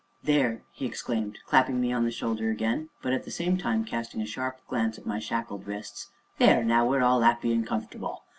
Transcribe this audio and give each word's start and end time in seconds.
"There!" 0.23 0.63
he 0.71 0.87
exclaimed, 0.87 1.37
clapping 1.45 1.79
me 1.79 1.93
on 1.93 2.05
the 2.05 2.11
shoulder 2.11 2.49
again, 2.49 2.89
but 3.03 3.13
at 3.13 3.23
the 3.23 3.29
same 3.29 3.55
time 3.55 3.85
casting 3.85 4.19
a 4.19 4.25
sharp 4.25 4.59
glance 4.67 4.97
at 4.97 5.05
my 5.05 5.19
shackled 5.19 5.67
wrists 5.67 6.09
"there 6.39 6.63
now 6.63 6.89
we're 6.89 7.03
all 7.03 7.23
'appy 7.23 7.53
an' 7.53 7.65
comfortable! 7.65 8.23